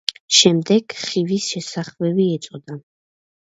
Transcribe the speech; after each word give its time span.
შემდეგ 0.37 0.95
ხივის 1.01 1.51
შესახვევი 1.51 2.27
ეწოდა. 2.41 2.81